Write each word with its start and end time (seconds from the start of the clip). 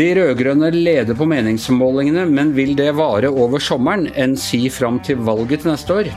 De 0.00 0.06
rød-grønne 0.16 0.70
leder 0.72 1.12
på 1.12 1.26
meningsmålingene, 1.28 2.22
men 2.24 2.54
vil 2.56 2.70
det 2.78 2.94
vare 2.96 3.28
over 3.28 3.60
sommeren, 3.60 4.06
enn 4.16 4.32
si 4.40 4.62
fram 4.72 4.96
til 5.04 5.20
valget 5.26 5.60
til 5.60 5.74
neste 5.74 5.92
år? 5.92 6.08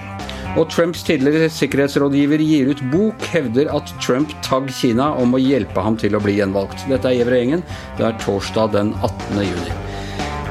Og 0.55 0.69
Trumps 0.71 1.03
tidligere 1.03 1.49
sikkerhetsrådgiver 1.51 2.39
gir 2.47 2.71
ut 2.71 2.83
bok, 2.93 3.27
hevder 3.33 3.73
at 3.75 3.91
Trump 3.99 4.31
tagg 4.45 4.71
Kina 4.71 5.09
om 5.19 5.35
å 5.35 5.41
hjelpe 5.41 5.83
ham 5.83 5.99
til 5.99 6.15
å 6.15 6.23
bli 6.23 6.37
gjenvalgt. 6.39 6.87
Dette 6.87 7.11
er 7.11 7.19
Gjevrøy-gjengen. 7.19 7.65
Det 7.99 8.07
er 8.07 8.21
torsdag 8.23 8.71
den 8.77 8.95
18. 9.01 9.43
juni. 9.49 9.92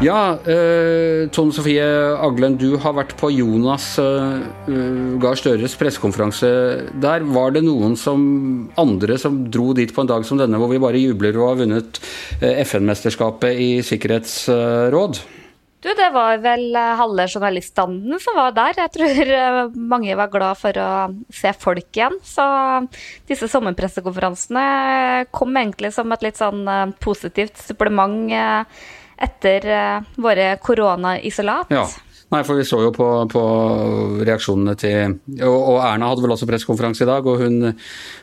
Ja, 0.03 0.35
eh, 0.51 1.29
Tone 1.31 1.55
Sofie 1.55 1.83
Aglen, 2.19 2.57
du 2.59 2.73
har 2.83 2.95
vært 2.97 3.13
på 3.21 3.29
Jonas 3.31 3.85
eh, 4.03 4.41
Gahr 5.23 5.39
Støres 5.39 5.77
pressekonferanse 5.79 6.49
der. 7.05 7.23
Var 7.23 7.55
det 7.55 7.63
noen 7.63 7.95
som, 7.99 8.25
andre 8.83 9.15
som 9.23 9.45
dro 9.55 9.71
dit 9.79 9.93
på 9.95 10.03
en 10.03 10.11
dag 10.11 10.27
som 10.27 10.41
denne, 10.41 10.59
hvor 10.59 10.73
vi 10.73 10.81
bare 10.83 10.99
jubler 10.99 11.39
og 11.39 11.53
har 11.53 11.61
vunnet 11.63 12.01
eh, 12.41 12.65
FN-mesterskapet 12.65 13.63
i 13.63 13.71
sikkerhetsråd? 13.87 15.23
Du, 15.83 15.89
det 15.99 16.09
var 16.15 16.39
vel 16.43 16.77
eh, 16.79 16.93
halve 16.99 17.25
journaliststanden 17.27 18.19
som 18.23 18.37
var 18.39 18.53
der. 18.55 18.77
Jeg 18.79 18.93
tror 18.95 19.31
eh, 19.35 19.61
mange 19.75 20.15
var 20.19 20.31
glad 20.31 20.59
for 20.61 20.79
å 20.79 20.91
se 21.35 21.51
folk 21.59 21.89
igjen. 21.99 22.19
Så 22.23 22.45
disse 23.31 23.49
sommerpressekonferansene 23.51 24.67
kom 25.35 25.59
egentlig 25.59 25.91
som 25.97 26.15
et 26.15 26.27
litt 26.27 26.39
sånn 26.39 26.63
eh, 26.71 26.93
positivt 27.03 27.59
supplement 27.59 28.31
etter 29.23 29.67
våre 30.15 30.57
koronaisolat. 30.57 31.67
Ja. 31.71 31.89
Nei, 32.33 32.41
for 32.49 32.57
vi 32.57 32.65
så 32.65 32.79
jo 32.81 32.91
på, 32.95 33.07
på 33.29 33.43
reaksjonene 34.25 34.75
til 34.81 35.17
og, 35.45 35.57
og, 35.57 35.79
Erna 35.85 36.09
hadde 36.09 36.25
vel 36.25 36.33
også 36.35 36.49
pressekonferanse 36.49 37.05
i 37.05 37.09
dag, 37.09 37.27
og 37.29 37.43
hun, 37.43 37.73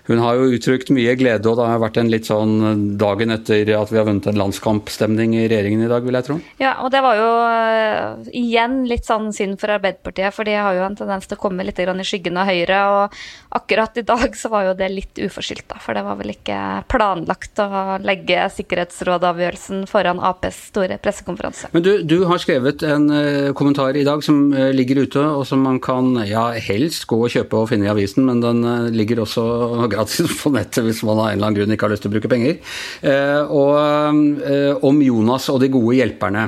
hun, 0.07 0.21
har 0.23 0.37
jo 0.37 0.49
uttrykt 0.55 0.91
mye 0.95 1.13
glede. 1.19 1.45
Og 1.49 1.57
det 1.59 1.67
har 1.69 1.81
vært 1.81 1.99
en 2.01 2.09
litt 2.09 2.29
sånn 2.29 2.97
dagen 2.99 3.33
etter 3.35 3.69
at 3.77 3.91
vi 3.93 3.99
har 3.99 4.07
vunnet 4.07 4.29
en 4.29 4.39
landskampstemning 4.39 5.35
i 5.37 5.45
regjeringen 5.45 5.85
i 5.85 5.89
dag, 5.91 6.05
vil 6.05 6.17
jeg 6.17 6.27
tro. 6.27 6.37
Ja, 6.61 6.75
og 6.83 6.89
det 6.93 7.03
var 7.05 7.19
jo 7.19 7.27
uh, 7.43 8.29
igjen 8.33 8.81
litt 8.89 9.05
sånn 9.09 9.29
synd 9.35 9.59
for 9.61 9.75
Arbeiderpartiet, 9.75 10.33
for 10.33 10.49
de 10.49 10.57
har 10.57 10.77
jo 10.77 10.85
en 10.87 10.97
tendens 10.97 11.29
til 11.29 11.37
å 11.37 11.43
komme 11.43 11.65
litt 11.67 11.81
i 11.81 11.87
skyggen 12.09 12.39
av 12.41 12.49
Høyre. 12.49 12.81
Og 12.95 13.19
akkurat 13.61 14.01
i 14.01 14.05
dag 14.07 14.37
så 14.37 14.49
var 14.53 14.71
jo 14.71 14.77
det 14.79 14.89
litt 14.93 15.21
uforskyldt, 15.21 15.67
da, 15.69 15.81
for 15.83 15.97
det 15.97 16.05
var 16.07 16.17
vel 16.21 16.33
ikke 16.33 16.59
planlagt 16.89 17.61
å 17.61 17.99
legge 18.01 18.47
sikkerhetsrådavgjørelsen 18.57 19.85
foran 19.89 20.23
Aps 20.25 20.65
store 20.73 20.97
pressekonferanse. 21.01 21.69
Men 21.75 21.85
du, 21.85 21.93
du 22.09 22.17
har 22.29 22.41
skrevet 22.41 22.85
en 22.89 23.07
kommentar 23.53 23.69
kommentar 23.69 23.98
i 23.99 24.05
dag 24.07 24.23
som 24.23 24.53
eh, 24.55 24.71
ligger 24.75 25.03
ute, 25.03 25.21
og 25.21 25.45
som 25.47 25.61
man 25.65 25.79
kan 25.83 26.13
ja, 26.27 26.49
helst 26.63 27.05
gå 27.09 27.17
og 27.25 27.31
kjøpe 27.33 27.59
og 27.59 27.69
finne 27.71 27.87
i 27.87 27.91
avisen, 27.91 28.25
men 28.27 28.41
den 28.43 28.63
eh, 28.63 28.89
ligger 28.95 29.23
også 29.23 29.43
gratis 29.93 30.33
på 30.41 30.51
nettet 30.55 30.85
hvis 30.85 31.01
man 31.07 31.17
av 31.17 31.29
en 31.29 31.37
eller 31.37 31.49
annen 31.49 31.59
grunn 31.59 31.75
ikke 31.75 31.87
har 31.87 31.93
lyst 31.93 32.05
til 32.05 32.11
å 32.11 32.15
bruke 32.15 32.31
penger. 32.31 32.59
Eh, 33.01 33.53
og 33.53 34.85
om 34.85 35.01
Jonas 35.03 35.47
og 35.51 35.59
de 35.61 35.69
gode 35.71 35.97
hjelperne. 35.97 36.45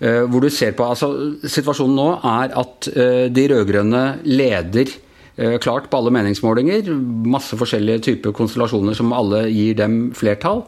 Hvor 0.00 0.42
du 0.42 0.48
ser 0.52 0.74
på 0.76 0.86
altså 0.86 1.08
Situasjonen 1.42 1.96
nå 1.96 2.06
er 2.26 2.54
at 2.60 2.88
de 3.32 3.44
rød-grønne 3.50 4.02
leder 4.28 4.92
klart 5.62 5.88
på 5.90 6.00
alle 6.00 6.12
meningsmålinger. 6.14 6.90
Masse 7.28 7.58
forskjellige 7.58 8.04
typer 8.08 8.34
konstellasjoner 8.36 8.96
som 8.98 9.14
alle 9.16 9.46
gir 9.52 9.76
dem 9.78 9.98
flertall. 10.16 10.64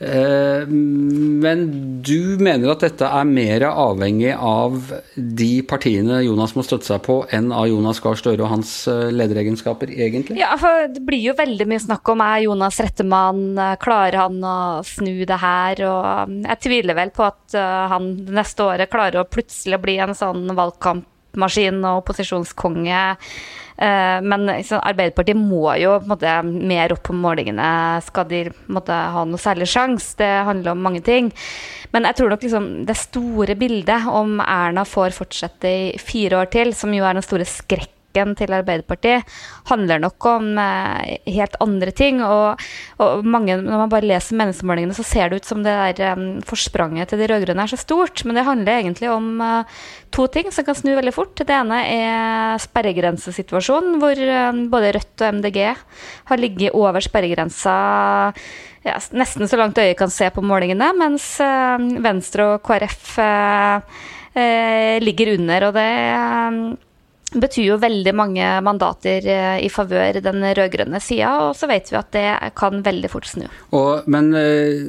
Eh, 0.00 0.62
men 0.66 1.64
du 2.00 2.40
mener 2.40 2.72
at 2.72 2.80
dette 2.86 3.04
er 3.04 3.26
mer 3.28 3.66
avhengig 3.68 4.30
av 4.32 4.78
de 5.14 5.50
partiene 5.68 6.22
Jonas 6.24 6.54
må 6.56 6.64
støtte 6.64 6.88
seg 6.88 7.02
på, 7.04 7.18
enn 7.36 7.50
av 7.52 7.68
Jonas 7.68 8.00
Gahr 8.00 8.16
Støre 8.16 8.46
og 8.46 8.52
hans 8.54 8.72
eh, 8.88 9.10
lederegenskaper, 9.12 9.92
egentlig? 9.92 10.38
Ja, 10.40 10.54
for 10.60 10.88
det 10.88 11.04
blir 11.04 11.20
jo 11.20 11.36
veldig 11.36 11.68
mye 11.68 11.84
snakk 11.84 12.14
om 12.14 12.24
er 12.24 12.46
Jonas 12.46 12.80
rette 12.80 13.04
mann, 13.04 13.60
klarer 13.82 14.22
han 14.24 14.40
å 14.40 14.56
snu 14.88 15.26
det 15.28 15.40
her? 15.44 15.84
Og 15.84 16.36
jeg 16.48 16.62
tviler 16.64 16.96
vel 16.96 17.12
på 17.12 17.28
at 17.28 17.60
eh, 17.60 17.86
han 17.92 18.14
neste 18.32 18.64
året 18.70 18.92
klarer 18.92 19.20
å 19.20 19.28
plutselig 19.28 19.82
bli 19.84 20.00
en 20.00 20.16
sånn 20.16 20.48
valgkampmaskin 20.56 21.84
og 21.84 22.06
opposisjonskonge 22.06 23.04
men 23.80 24.50
Arbeiderpartiet 24.50 25.38
må 25.40 25.72
jo 25.80 25.94
måte, 26.04 26.34
mer 26.44 26.92
opp 26.92 27.02
på 27.08 27.14
målingene 27.16 27.68
skal 28.04 28.26
de 28.28 28.42
måte, 28.68 28.92
ha 28.92 29.22
noe 29.24 29.40
særlig 29.40 29.70
sjanse. 29.72 30.18
Det 30.20 30.28
handler 30.48 30.74
om 30.74 30.82
mange 30.84 31.00
ting. 31.06 31.30
Men 31.94 32.04
jeg 32.08 32.18
tror 32.18 32.34
nok 32.34 32.44
liksom, 32.44 32.68
det 32.88 32.98
store 33.00 33.56
bildet 33.58 34.10
om 34.12 34.36
Erna 34.44 34.84
får 34.84 35.16
fortsette 35.16 35.72
i 35.72 35.88
fire 36.00 36.42
år 36.42 36.52
til, 36.52 36.74
som 36.76 36.92
jo 36.94 37.06
er 37.08 37.16
den 37.16 37.24
store 37.24 37.48
skrekken 37.48 37.99
politikken 38.10 38.36
til 38.36 38.54
Arbeiderpartiet 38.54 39.24
handler 39.70 40.00
nok 40.00 40.24
om 40.26 40.58
eh, 40.58 41.18
helt 41.26 41.56
andre 41.60 41.90
ting. 41.92 42.22
Og, 42.22 42.58
og, 42.98 43.24
mange, 43.24 43.56
når 43.56 43.84
man 43.84 43.90
bare 43.90 44.06
leser 44.06 44.36
meningsmålingene, 44.36 44.94
så 44.94 45.02
ser 45.02 45.30
det 45.30 45.40
ut 45.40 45.46
som 45.46 45.62
det 45.62 45.96
der 45.98 46.42
forspranget 46.44 47.08
til 47.08 47.20
de 47.20 47.28
rød-grønne 47.28 47.62
er 47.62 47.70
så 47.70 47.78
stort. 47.78 48.24
Men 48.24 48.36
det 48.36 48.46
handler 48.46 48.80
egentlig 48.80 49.10
om 49.10 49.40
uh, 49.40 49.64
to 50.10 50.26
ting 50.26 50.50
som 50.50 50.64
kan 50.64 50.74
snu 50.74 50.94
veldig 50.96 51.14
fort. 51.14 51.36
Det 51.36 51.54
ene 51.54 51.82
er 51.86 52.58
sperregrensesituasjonen, 52.60 54.00
hvor 54.00 54.16
både 54.70 54.92
Rødt 54.96 55.22
og 55.22 55.38
MDG 55.38 55.60
har 56.30 56.40
ligget 56.40 56.74
over 56.74 57.00
sperregrensa 57.00 57.76
ja, 58.82 58.96
nesten 59.12 59.48
så 59.48 59.58
langt 59.60 59.78
øyet 59.78 59.98
kan 59.98 60.10
se 60.10 60.30
på 60.32 60.42
målingene, 60.42 60.88
mens 60.96 61.34
Venstre 62.00 62.54
og 62.54 62.62
KrF 62.64 63.18
ligger 65.04 65.34
under. 65.36 65.66
og 65.68 65.74
det 65.76 65.90
betyr 67.30 67.66
jo 67.68 67.76
veldig 67.80 68.12
mange 68.16 68.46
mandater 68.64 69.26
eh, 69.28 69.58
i 69.62 69.68
favør 69.70 70.18
den 70.24 70.42
rød-grønne 70.56 71.00
sida, 71.02 71.30
og 71.46 71.54
så 71.58 71.68
vet 71.70 71.90
vi 71.90 71.98
at 71.98 72.10
det 72.14 72.24
kan 72.58 72.82
veldig 72.82 73.10
fort 73.12 73.28
snu. 73.30 73.44
Og, 73.76 74.08
men 74.10 74.32
eh, 74.38 74.80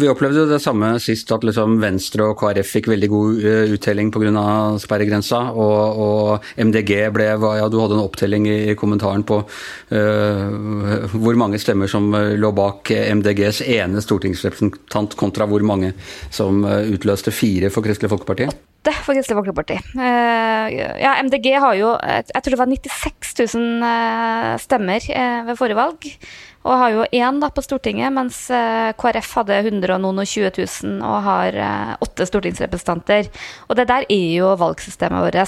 vi 0.00 0.08
opplevde 0.08 0.44
jo 0.44 0.48
det 0.50 0.62
samme 0.64 0.94
sist, 1.02 1.30
at 1.34 1.44
liksom 1.46 1.76
Venstre 1.82 2.30
og 2.30 2.38
KrF 2.40 2.72
fikk 2.78 2.90
veldig 2.92 3.10
god 3.12 3.44
eh, 3.44 3.74
uttelling 3.76 4.12
pga. 4.14 4.46
sperregrensa, 4.80 5.42
og, 5.52 6.00
og, 6.00 6.48
MDG 6.60 6.94
ble 7.14 7.28
Ja, 7.30 7.68
du 7.68 7.78
hadde 7.80 7.96
en 7.98 8.04
opptelling 8.04 8.46
i, 8.48 8.74
kommentaren 8.78 9.22
på 9.26 9.40
uh, 9.42 11.06
hvor 11.12 11.38
mange 11.38 11.58
stemmer 11.60 11.90
som 11.90 12.08
lå 12.12 12.50
bak 12.56 12.90
MDGs 12.90 13.62
ene 13.66 14.02
stortingsrepresentant, 14.04 15.16
kontra 15.18 15.48
hvor 15.50 15.64
mange 15.66 15.92
som 16.32 16.64
utløste 16.64 17.34
fire 17.34 17.72
for 17.72 17.86
Kristelig 17.86 18.12
Folkeparti? 18.12 18.48
For 18.88 19.12
Kristelig 19.12 19.36
Folkeparti. 19.36 19.76
Uh, 19.92 20.66
ja, 20.72 21.16
MDG 21.22 21.50
har 21.60 21.76
jo 21.76 21.90
jeg 22.00 22.42
tror 22.42 22.54
det 22.54 22.60
var 22.60 22.70
96 22.72 23.34
000 23.54 23.84
uh, 23.84 24.54
stemmer 24.62 25.10
ved 25.48 25.58
forrige 25.58 25.78
valg. 25.78 26.08
Og 26.60 26.74
har 26.76 26.90
jo 26.92 27.06
én 27.16 27.40
på 27.40 27.62
Stortinget, 27.64 28.12
mens 28.12 28.42
eh, 28.52 28.90
KrF 29.00 29.30
hadde 29.40 29.60
100 29.62 29.94
og 29.94 30.02
noen 30.02 30.20
og 30.20 30.28
20 30.28 30.50
000 30.58 30.98
og 31.00 31.22
har 31.24 31.56
åtte 32.04 32.26
stortingsrepresentanter. 32.28 33.30
Og 33.68 33.78
det 33.78 33.88
der 33.88 34.04
er 34.04 34.28
jo 34.36 34.52
valgsystemet 34.60 35.24
vårt 35.24 35.40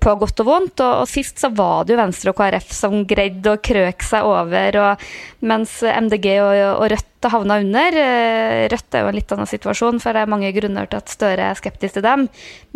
på 0.00 0.14
godt 0.20 0.42
og 0.42 0.48
vondt. 0.48 0.82
Og, 0.82 1.02
og, 1.02 1.08
sist 1.10 1.42
så 1.42 1.50
var 1.54 1.84
det 1.84 1.94
jo 1.94 2.00
Venstre 2.00 2.32
og 2.32 2.38
KrF 2.38 2.72
som 2.74 3.02
greide 3.08 3.54
å 3.54 3.60
krøke 3.62 4.06
seg 4.06 4.26
over, 4.26 4.80
og, 4.82 5.06
mens 5.48 5.78
MDG 5.82 6.28
og, 6.44 6.52
og 6.78 6.86
Rødt 6.94 7.30
havna 7.32 7.58
under. 7.62 7.98
Eh, 8.02 8.66
Rødt 8.72 8.94
er 8.94 9.04
jo 9.04 9.12
en 9.12 9.18
litt 9.18 9.34
annen 9.34 9.50
situasjon, 9.50 10.02
for 10.02 10.14
det 10.14 10.24
er 10.24 10.34
mange 10.34 10.52
grunner 10.56 10.90
til 10.90 11.02
at 11.02 11.12
Støre 11.14 11.50
er 11.50 11.58
skeptisk 11.58 11.98
til 11.98 12.06
dem. 12.06 12.28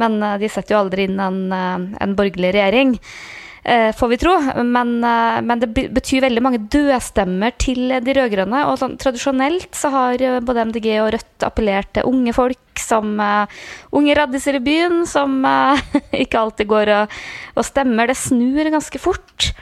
Men 0.03 0.19
eh, 0.21 0.41
de 0.42 0.50
setter 0.53 0.76
jo 0.76 0.82
aldri 0.82 1.06
inn 1.09 1.22
en, 1.22 1.44
eh, 1.54 1.87
en 2.03 2.19
borgerlig 2.19 2.54
regjering. 2.59 2.98
Eh, 3.64 3.92
får 3.94 4.08
vi 4.08 4.16
tro. 4.18 4.34
Men, 4.62 5.04
eh, 5.04 5.42
men, 5.42 5.60
det 5.60 5.66
betyr 5.94 6.24
veldig 6.26 6.42
mange 6.42 6.58
dødstemmer 6.58 7.54
til 7.62 7.94
de 8.02 8.16
rød-grønne. 8.18 8.64
Og 8.70 8.80
sånn, 8.80 8.98
tradisjonelt 8.98 9.70
så 9.78 9.92
har 9.94 10.22
eh, 10.22 10.40
både 10.42 10.66
MDG 10.72 10.88
og 11.04 11.12
Rødt 11.14 11.46
appellert 11.46 11.92
til 11.94 12.08
unge 12.10 12.34
folk 12.34 12.58
som 12.84 13.15
uh, 13.20 13.62
unge 13.97 14.16
raddiser 14.19 14.59
i 14.59 14.65
byen, 14.65 15.03
som 15.09 15.41
uh, 15.47 15.81
ikke 16.25 16.41
alltid 16.41 16.70
går 16.70 16.93
og, 16.97 17.16
og 17.56 17.66
stemmer. 17.66 18.10
Det 18.10 18.19
snur 18.19 18.72
ganske 18.72 19.03
fort. 19.03 19.53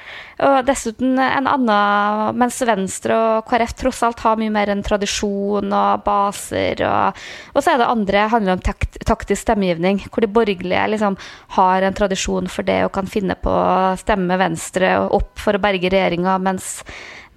Og 0.41 0.65
dessuten 0.65 1.19
en 1.21 1.49
annen 1.50 2.37
Mens 2.41 2.61
Venstre 2.65 3.17
og 3.17 3.49
KrF 3.50 3.75
tross 3.77 4.00
alt 4.06 4.23
har 4.25 4.39
mye 4.41 4.53
mer 4.53 4.73
en 4.73 4.83
tradisjon 4.85 5.69
og 5.69 6.05
baser. 6.06 6.81
Og, 6.87 7.21
og 7.53 7.61
så 7.61 7.75
er 7.75 7.83
det 7.83 7.91
andre 7.93 8.27
handler 8.33 8.56
om 8.56 8.65
takt, 8.65 9.00
taktisk 9.06 9.44
stemmegivning, 9.44 10.00
hvor 10.09 10.25
de 10.25 10.33
borgerlige 10.33 10.87
liksom 10.94 11.19
har 11.56 11.85
en 11.85 11.97
tradisjon 11.97 12.49
for 12.50 12.67
det 12.67 12.81
og 12.87 12.94
kan 12.97 13.11
finne 13.11 13.37
på 13.37 13.53
å 13.53 13.97
stemme 14.00 14.41
Venstre 14.41 14.97
opp 15.11 15.35
for 15.41 15.56
å 15.56 15.62
berge 15.62 15.93
regjeringa, 15.93 16.39
mens 16.41 16.79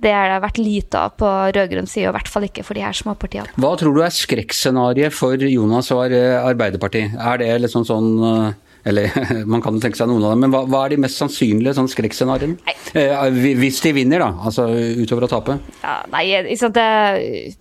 det 0.04 0.14
har 0.14 0.30
det 0.30 0.42
vært 0.44 0.62
lite 0.62 1.02
av 1.08 1.18
på 1.20 1.32
rød-grønn 1.56 1.90
side, 1.90 2.08
og 2.10 2.14
i 2.14 2.18
hvert 2.20 2.32
fall 2.32 2.48
ikke 2.50 2.66
for 2.68 2.78
de 2.78 2.86
her 2.86 2.98
småpartiene. 2.98 3.56
Hva 3.58 3.74
tror 3.80 3.96
du 3.96 4.04
er 4.06 4.14
skrekkscenarioet 4.14 5.16
for 5.16 5.48
Jonas 5.50 5.92
og 5.96 6.14
Arbeiderpartiet? 6.14 7.18
Er 7.18 7.42
det 7.42 7.50
liksom 7.64 7.88
sånn 7.88 8.04
sånn, 8.04 8.54
eller 8.84 9.10
man 9.54 9.64
kan 9.64 9.80
tenke 9.82 10.00
seg 10.00 10.10
noen 10.12 10.26
av 10.26 10.34
dem, 10.34 10.46
men 10.46 10.54
hva, 10.54 10.64
hva 10.70 10.86
er 10.86 10.94
de 10.94 11.04
mest 11.06 11.20
sannsynlige 11.22 11.76
sånn 11.78 11.92
skrekkscenarioene? 11.92 12.74
Eh, 13.00 13.28
hvis 13.60 13.82
de 13.86 13.94
vinner, 13.96 14.24
da, 14.24 14.32
altså 14.50 14.68
utover 15.00 15.28
å 15.28 15.32
tape? 15.32 15.58
Ja, 15.84 16.02
nei, 16.14 16.26
liksom 16.50 16.74
det 16.76 16.90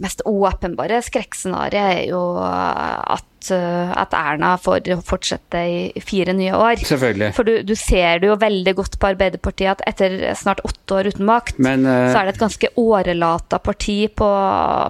mest 0.03 0.25
åpenbare 0.29 1.03
skrekkscenarioet 1.07 2.01
er 2.03 2.09
jo 2.11 2.23
at 2.43 3.29
at 3.51 4.15
Erna 4.15 4.53
får 4.61 4.87
fortsette 5.07 5.63
i 5.97 6.03
fire 6.05 6.35
nye 6.37 6.55
år. 6.55 6.83
Selvfølgelig. 6.87 7.33
For 7.37 7.49
du, 7.49 7.55
du, 7.67 7.75
ser 7.79 8.23
det 8.23 8.31
jo 8.31 8.39
veldig 8.41 8.75
godt 8.79 8.99
på 9.01 9.11
Arbeiderpartiet 9.11 9.73
at 9.73 9.85
etter 9.89 10.35
snart 10.39 10.63
åtte 10.67 10.99
år 10.99 11.11
uten 11.13 11.27
makt, 11.29 11.59
Men, 11.63 11.87
uh, 11.89 12.13
så 12.13 12.21
er 12.21 12.29
det 12.29 12.37
et 12.37 12.45
ganske 12.45 12.73
årelata 12.81 13.61
parti 13.63 13.99
på, 14.09 14.31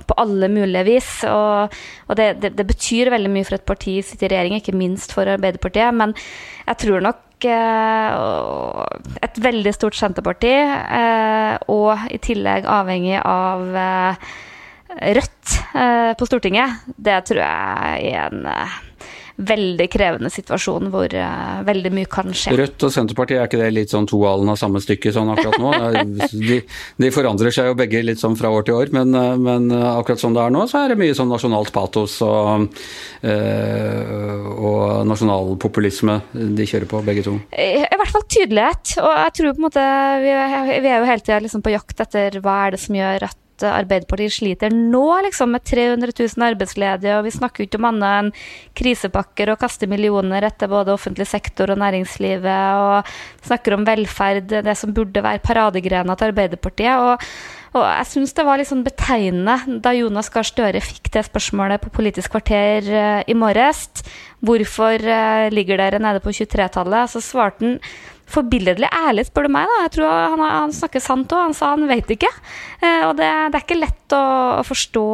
på 0.09 0.19
alle 0.23 0.51
mulige 0.53 0.87
vis. 0.91 1.11
Og, 1.31 1.83
og 2.09 2.21
det, 2.21 2.29
det, 2.45 2.55
det, 2.59 2.69
betyr 2.69 3.13
veldig 3.15 3.33
mye 3.33 3.49
for 3.49 3.59
et 3.59 3.69
parti 3.69 3.99
som 4.03 4.15
sitter 4.15 4.31
i 4.31 4.37
regjering, 4.37 4.61
ikke 4.61 4.77
minst 4.77 5.15
for 5.17 5.29
Arbeiderpartiet. 5.33 5.95
Men 5.97 6.15
jeg 6.69 6.81
tror 6.85 7.05
nok 7.09 7.49
uh, 7.49 8.87
et 9.25 9.43
veldig 9.43 9.75
stort 9.75 9.99
Senterparti, 9.99 10.55
og 11.73 12.09
i 12.13 12.19
tillegg 12.23 12.67
avhengig 12.69 13.19
av 13.19 13.79
Rødt 15.01 15.59
eh, 15.75 16.13
på 16.19 16.29
Stortinget, 16.29 16.85
det 16.97 17.23
tror 17.29 17.41
jeg 17.41 18.13
er 18.13 18.27
en 18.29 18.49
eh, 18.51 18.81
veldig 19.43 19.87
krevende 19.91 20.31
situasjon 20.31 20.91
hvor 20.93 21.09
uh, 21.17 21.63
veldig 21.67 21.91
mye 21.97 22.09
kan 22.11 22.29
skje. 22.37 22.53
Rødt 22.59 22.85
og 22.85 22.93
Senterpartiet, 22.93 23.41
er 23.41 23.49
ikke 23.49 23.61
det 23.63 23.71
litt 23.73 23.93
sånn 23.93 24.07
to 24.07 24.21
alen 24.29 24.53
av 24.53 24.59
samme 24.61 24.83
stykke 24.85 25.13
sånn 25.15 25.33
akkurat 25.33 25.57
nå? 25.59 25.71
De, 26.53 26.59
de, 27.01 27.11
forandrer 27.15 27.55
seg 27.55 27.71
jo 27.71 27.77
begge 27.79 28.03
litt 28.05 28.21
sånn 28.21 28.37
fra 28.39 28.51
år 28.53 28.67
til 28.69 28.77
år, 28.77 28.93
men, 28.95 29.17
men, 29.41 29.67
akkurat 29.73 30.21
som 30.21 30.37
det 30.37 30.43
er 30.45 30.53
nå, 30.53 30.67
så 30.69 30.83
er 30.83 30.93
det 30.93 30.99
mye 31.01 31.17
sånn 31.17 31.33
nasjonalt 31.33 31.73
patos 31.75 32.19
og, 32.27 32.69
og 33.25 34.81
nasjonalpopulisme 35.09 36.19
de 36.33 36.69
kjører 36.69 36.89
på, 36.93 37.03
begge 37.09 37.25
to. 37.27 37.39
I, 37.57 37.87
I, 37.89 37.99
hvert 38.01 38.15
fall 38.15 38.27
tydelighet, 38.29 38.97
og 39.01 39.13
jeg 39.17 39.37
tror 39.39 39.53
på 39.57 39.63
en 39.63 39.69
måte 39.69 39.87
Vi, 40.23 40.33
vi 40.85 40.91
er 40.93 40.99
jo 41.01 41.09
hele 41.09 41.25
tida 41.25 41.41
liksom 41.43 41.65
på 41.65 41.75
jakt 41.75 42.05
etter 42.05 42.41
hva 42.45 42.59
er 42.67 42.77
det 42.77 42.83
som 42.85 43.01
gjør 43.01 43.31
at 43.31 43.42
Arbeiderpartiet 43.71 44.35
sliter 44.35 44.75
nå 44.75 45.05
liksom, 45.27 45.55
med 45.55 45.65
300 45.69 46.15
000 46.19 46.47
arbeidsledige, 46.51 47.17
og 47.19 47.27
vi 47.27 47.35
snakker 47.35 47.67
ikke 47.67 47.81
om 47.81 47.89
annet 47.93 48.19
enn 48.19 48.31
krisepakker 48.79 49.55
og 49.55 49.61
kaste 49.63 49.89
millioner 49.91 50.47
etter 50.49 50.71
både 50.73 50.95
offentlig 50.95 51.29
sektor 51.31 51.73
og 51.75 51.83
næringslivet, 51.83 52.47
og 52.83 53.49
snakker 53.49 53.79
om 53.79 53.89
velferd, 53.89 54.53
det 54.67 54.77
som 54.79 54.95
burde 54.95 55.25
være 55.25 55.45
paradegrena 55.45 56.17
til 56.19 56.33
Arbeiderpartiet. 56.33 56.97
og 56.97 57.62
og 57.73 57.85
jeg 57.85 58.09
syns 58.11 58.35
det 58.37 58.45
var 58.45 58.61
litt 58.61 58.69
sånn 58.69 58.85
betegnende 58.85 59.79
da 59.85 59.95
Jonas 59.97 60.29
Gahr 60.33 60.45
Støre 60.45 60.83
fikk 60.85 61.09
det 61.15 61.25
spørsmålet 61.29 61.81
på 61.81 61.93
Politisk 61.95 62.35
kvarter 62.35 62.89
uh, 62.93 63.21
i 63.25 63.37
morges. 63.39 63.87
Hvorfor 64.45 65.01
uh, 65.01 65.49
ligger 65.55 65.81
dere 65.81 66.03
nede 66.03 66.21
på 66.21 66.35
23-tallet? 66.37 67.13
Så 67.15 67.25
svarte 67.25 67.65
han 67.65 67.79
forbilledlig 68.33 68.89
ærlig, 68.97 69.27
spør 69.29 69.47
du 69.47 69.53
meg. 69.55 69.69
da. 69.69 69.83
Jeg 69.85 69.95
tror 69.97 70.11
Han, 70.13 70.45
han 70.47 70.75
snakker 70.75 71.03
sant 71.03 71.33
òg. 71.33 71.49
Han 71.49 71.57
sa 71.57 71.73
han 71.75 71.89
vet 71.91 72.11
ikke. 72.15 72.31
Eh, 72.81 73.05
og 73.09 73.17
det, 73.19 73.29
det, 73.53 73.59
er 73.59 73.65
ikke 73.65 73.81
lett 73.81 74.17
å, 74.17 74.23
å, 74.61 74.65
forstå 74.67 75.07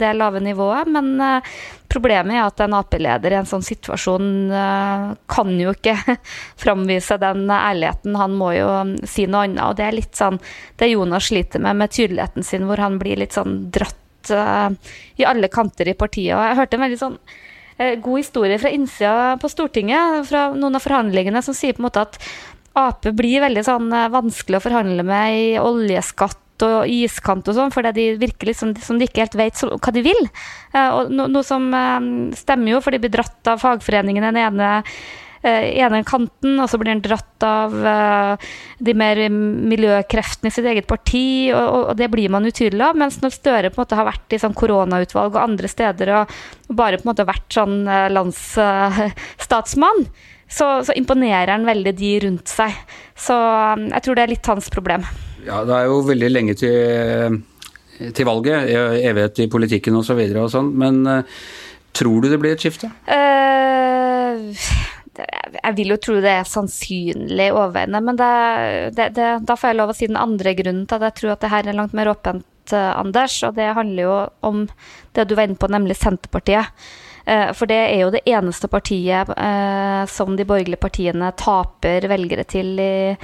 det 0.00 0.14
lave 0.16 0.42
nivået. 0.44 0.90
Men 0.90 1.14
eh, 1.20 1.54
problemet 1.94 2.36
er 2.36 2.44
at 2.44 2.60
en 2.64 2.76
Ap-leder 2.76 3.34
i 3.34 3.38
en 3.38 3.48
sånn 3.48 3.64
situasjon 3.64 4.28
eh, 4.52 5.06
kan 5.30 5.54
jo 5.60 5.74
ikke 5.74 5.96
framvise 6.64 7.18
den 7.22 7.46
ærligheten. 7.48 8.18
Han 8.20 8.36
må 8.38 8.52
jo 8.56 8.70
si 9.08 9.28
noe 9.30 9.46
annet. 9.46 9.62
Og 9.68 9.78
det 9.78 9.88
er 9.88 9.98
litt 9.98 10.18
sånn 10.18 10.40
det 10.80 10.90
Jonas 10.92 11.30
sliter 11.30 11.62
med, 11.62 11.78
med 11.80 11.94
tydeligheten 11.94 12.46
sin, 12.46 12.66
hvor 12.68 12.82
han 12.82 12.98
blir 13.02 13.20
litt 13.22 13.36
sånn 13.36 13.64
dratt 13.74 14.34
uh, 14.34 14.70
i 15.20 15.26
alle 15.28 15.50
kanter 15.52 15.90
i 15.90 15.98
partiet. 15.98 16.34
Og 16.36 16.44
jeg 16.44 16.58
hørte 16.60 16.78
en 16.78 16.84
veldig 16.86 17.00
sånn 17.00 17.18
uh, 17.18 17.94
god 18.04 18.18
historie 18.18 18.58
fra 18.60 18.72
innsida 18.74 19.34
på 19.42 19.50
Stortinget, 19.52 20.24
fra 20.30 20.48
noen 20.56 20.78
av 20.78 20.84
forhandlingene, 20.84 21.42
som 21.44 21.56
sier 21.56 21.76
på 21.76 21.84
en 21.84 21.88
måte 21.88 22.04
at 22.04 22.20
Ap 22.74 23.06
blir 23.14 23.38
veldig 23.44 23.62
sånn 23.62 23.92
eh, 23.94 24.08
vanskelig 24.10 24.58
å 24.58 24.64
forhandle 24.64 25.04
med 25.06 25.36
i 25.38 25.44
oljeskatt 25.62 26.40
og 26.62 26.86
iskant 26.90 27.48
og 27.50 27.56
sånn, 27.56 27.74
fordi 27.74 27.94
de 27.96 28.06
virker 28.20 28.50
liksom 28.50 28.74
som 28.82 29.00
de 29.00 29.08
ikke 29.08 29.24
helt 29.24 29.36
vet 29.38 29.64
hva 29.64 29.94
de 29.94 30.04
vil. 30.04 30.22
Eh, 30.74 30.88
og 30.94 31.12
no, 31.12 31.26
noe 31.30 31.46
som 31.46 31.66
eh, 31.74 32.00
stemmer 32.38 32.76
jo, 32.76 32.80
for 32.84 32.94
de 32.94 33.02
blir 33.02 33.14
dratt 33.14 33.50
av 33.50 33.62
fagforeningen 33.64 34.30
den 34.30 34.42
ene 34.46 34.72
ene 35.44 35.98
kanten, 36.08 36.54
og 36.56 36.70
så 36.72 36.78
blir 36.80 36.94
han 36.94 37.02
dratt 37.04 37.44
av 37.44 37.74
de 38.80 38.94
mer 38.96 39.18
miljøkreftene 39.28 40.48
i 40.48 40.54
sitt 40.54 40.64
eget 40.64 40.86
parti, 40.88 41.52
og, 41.52 41.90
det 41.98 42.08
blir 42.08 42.32
man 42.32 42.48
utydelig 42.48 42.80
av. 42.86 42.96
Mens 42.96 43.18
når 43.20 43.34
Støre 43.34 43.68
på 43.68 43.76
en 43.76 43.82
måte 43.82 43.98
har 43.98 44.08
vært 44.08 44.32
i 44.32 44.38
sånn 44.40 44.56
koronautvalg 44.56 45.36
og 45.36 45.42
andre 45.42 45.68
steder 45.68 46.14
og, 46.16 46.32
bare 46.72 46.96
på 46.96 47.04
en 47.04 47.10
måte 47.10 47.28
vært 47.28 47.58
sånn 47.58 47.76
landsstatsmann, 48.16 50.06
så, 50.48 50.80
så, 50.80 50.96
imponerer 50.96 51.52
han 51.52 51.68
veldig 51.68 51.92
de 51.98 52.16
rundt 52.24 52.48
seg. 52.48 52.72
Så 53.12 53.36
jeg 53.84 54.04
tror 54.04 54.16
det 54.16 54.24
er 54.24 54.32
litt 54.32 54.48
hans 54.48 54.72
problem. 54.72 55.04
Ja, 55.44 55.60
det 55.68 55.76
er 55.76 55.90
jo 55.90 56.00
veldig 56.06 56.30
lenge 56.32 56.56
til, 56.56 57.38
til 58.16 58.28
valget, 58.28 58.70
evighet 59.04 59.44
i 59.44 59.50
politikken 59.52 59.98
osv. 60.00 60.16
og, 60.16 60.40
og 60.46 60.50
sånn, 60.52 60.72
men 60.80 61.02
uh, 61.08 61.44
tror 61.96 62.24
du 62.24 62.30
det 62.32 62.40
blir 62.42 62.56
et 62.56 62.64
skifte? 62.64 62.90
Uh, 63.08 64.54
jeg 65.14 65.76
vil 65.76 65.94
jo 65.94 66.00
tro 66.02 66.16
det 66.22 66.32
er 66.40 66.48
sannsynlig 66.48 67.50
overveiende, 67.52 68.00
men 68.02 68.18
det, 68.18 68.32
det, 68.96 69.10
det, 69.18 69.30
da 69.46 69.56
får 69.58 69.70
jeg 69.70 69.80
lov 69.80 69.92
å 69.92 69.96
si 69.96 70.10
den 70.10 70.20
andre 70.20 70.56
grunnen 70.58 70.88
til 70.90 70.98
at 70.98 71.08
jeg 71.10 71.18
tror 71.20 71.34
at 71.34 71.44
det 71.44 71.52
her 71.52 71.70
er 71.70 71.78
langt 71.78 71.96
mer 71.96 72.10
åpent, 72.14 72.46
Anders. 72.74 73.36
Og 73.44 73.58
det 73.58 73.74
handler 73.76 74.06
jo 74.06 74.12
om 74.48 74.62
det 75.14 75.26
du 75.28 75.34
var 75.36 75.44
inne 75.44 75.60
på, 75.60 75.68
nemlig 75.68 75.98
Senterpartiet. 76.00 76.72
Eh, 77.24 77.50
for 77.56 77.70
det 77.70 77.80
er 77.80 78.02
jo 78.02 78.12
det 78.12 78.24
eneste 78.28 78.68
partiet 78.68 79.30
eh, 79.32 80.04
som 80.12 80.36
de 80.36 80.44
borgerlige 80.44 80.82
partiene 80.82 81.30
taper 81.40 82.04
velgere 82.10 82.44
til 82.48 82.76
i, 82.80 83.14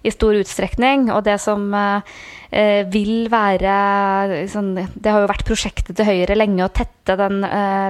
i 0.00 0.12
stor 0.14 0.38
utstrekning. 0.40 1.10
Og 1.12 1.24
det 1.26 1.36
som 1.44 1.66
eh, 1.76 2.82
vil 2.90 3.28
være 3.30 4.46
sånn, 4.50 4.72
Det 4.94 5.12
har 5.12 5.22
jo 5.22 5.30
vært 5.30 5.46
prosjektet 5.48 5.98
til 5.98 6.08
Høyre 6.08 6.38
lenge 6.38 6.64
å 6.64 6.72
tette 6.72 7.18
den 7.20 7.44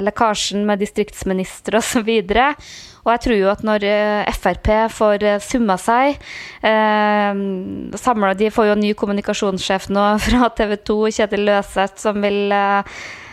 lekkasjen 0.04 0.66
med 0.66 0.82
distriktsministre 0.82 1.78
osv. 1.78 2.10
Og 3.00 3.08
jeg 3.14 3.22
tror 3.24 3.38
jo 3.38 3.48
at 3.52 3.62
når 3.64 3.86
Frp 4.36 4.68
får 4.92 5.24
summa 5.40 5.78
seg 5.80 6.18
samlet, 6.60 8.38
De 8.40 8.50
får 8.52 8.68
jo 8.68 8.74
en 8.76 8.84
ny 8.84 8.92
kommunikasjonssjef 8.92 9.88
nå 9.92 10.04
fra 10.26 10.50
TV 10.56 10.76
2, 10.76 11.00
Kjetil 11.16 11.46
Løseth, 11.48 11.96
som 12.04 12.20
vil 12.20 12.52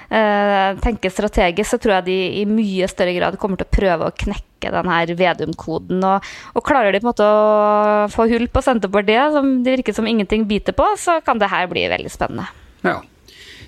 tenker 0.08 1.12
strategisk, 1.12 1.68
så 1.74 1.80
tror 1.84 1.98
jeg 1.98 2.06
de 2.08 2.18
i 2.40 2.44
mye 2.48 2.88
større 2.88 3.16
grad 3.18 3.36
kommer 3.42 3.60
til 3.60 3.68
å 3.68 3.76
prøve 3.76 4.08
å 4.08 4.16
knekke 4.16 4.72
den 4.72 4.92
her 4.92 5.12
Vedum-koden. 5.20 6.00
Og, 6.00 6.30
og, 6.54 6.64
klarer 6.66 6.96
de 6.96 7.02
på 7.02 7.08
en 7.08 7.12
måte 7.12 7.28
å 7.28 8.08
få 8.14 8.30
hull 8.32 8.48
på 8.48 8.64
Senterpartiet, 8.64 9.36
som 9.36 9.52
det 9.66 9.78
virker 9.80 9.98
som 9.98 10.08
ingenting 10.08 10.48
biter 10.48 10.78
på, 10.78 10.88
så 11.02 11.20
kan 11.26 11.42
det 11.42 11.52
her 11.52 11.68
bli 11.72 11.84
veldig 11.92 12.14
spennende. 12.14 12.48
Ja. 12.88 13.02